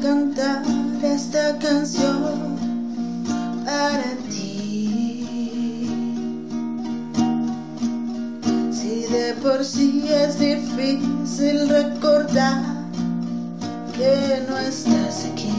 cantar 0.00 0.62
esta 1.00 1.56
canción 1.58 2.56
para 3.64 4.16
ti. 4.28 5.86
Si 8.72 9.06
de 9.12 9.34
por 9.40 9.64
sí 9.64 10.08
es 10.08 10.40
difícil 10.40 11.68
recordar 11.68 12.62
que 13.92 14.44
no 14.48 14.58
estás 14.58 15.26
aquí. 15.32 15.54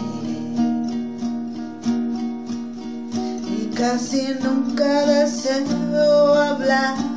Y 3.48 3.74
casi 3.74 4.36
nunca 4.44 5.06
deseo 5.06 6.34
hablar 6.34 7.11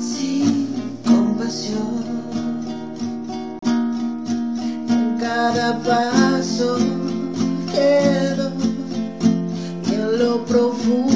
sin 0.00 0.68
compasión. 1.06 2.04
En 4.88 5.18
cada 5.18 5.78
paso 5.82 6.78
que 7.72 8.34
doy 8.36 8.52
y 9.90 9.94
en 9.94 10.18
lo 10.18 10.44
profundo 10.46 11.15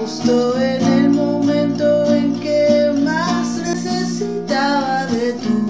justo 0.00 0.58
en 0.58 0.82
el 0.82 1.10
momento 1.10 2.06
en 2.14 2.40
que 2.40 2.90
más 3.04 3.58
necesitaba 3.58 5.06
de 5.06 5.32
tu 5.34 5.66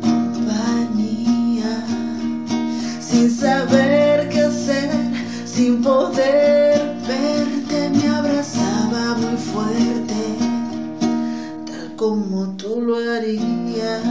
compañía, 0.00 1.84
sin 3.00 3.30
saber 3.30 4.28
qué 4.30 4.40
hacer, 4.40 4.90
sin 5.44 5.82
poder 5.82 6.96
verte, 7.06 7.90
me 7.90 8.08
abrazaba 8.08 9.14
muy 9.18 9.36
fuerte 9.36 10.14
tal 11.66 11.94
como 11.96 12.56
tú 12.56 12.80
lo 12.80 12.96
harías. 12.96 14.02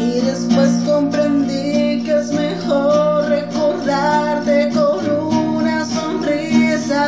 Y 0.00 0.20
después 0.20 0.70
comprendí 0.86 2.02
que 2.04 2.18
es 2.20 2.32
mejor 2.32 3.28
recordarte 3.28 4.70
con 4.70 5.10
una 5.10 5.84
sonrisa. 5.84 7.02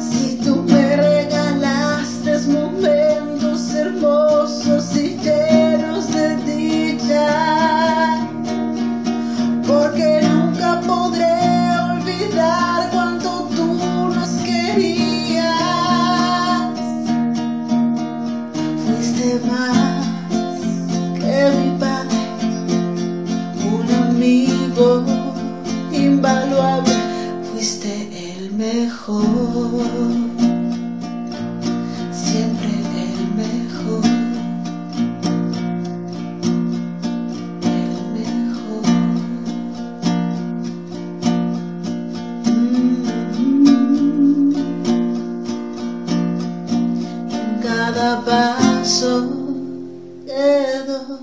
Si 0.00 0.36
tú 0.44 0.64
me 0.68 0.96
regalaste 0.96 2.38
momentos 2.48 3.74
hermosos 3.74 4.96
y 4.96 5.16
llenos 5.18 6.12
de 6.12 6.36
dicha, 6.48 8.26
porque 9.66 10.20
nunca 10.22 10.80
podré 10.80 11.36
olvidar 11.92 12.90
cuando 12.90 13.48
tú 13.54 13.74
nos 14.14 14.30
querías. 14.44 15.48
Fuiste 18.86 19.40
más 19.46 19.87
mejor, 28.72 29.24
siempre 32.12 32.70
el 33.04 33.20
mejor, 33.42 34.04
el 37.62 37.94
mejor. 38.16 38.84
Mm. 42.46 43.06
En 47.30 47.60
cada 47.62 48.24
paso 48.24 49.12
quedo 50.26 51.20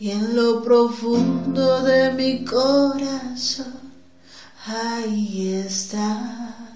y 0.00 0.10
en 0.10 0.34
lo 0.34 0.62
profundo 0.62 1.82
de 1.82 2.12
mi 2.14 2.44
corazón 2.44 3.91
ahí 4.66 5.56
está. 5.66 6.71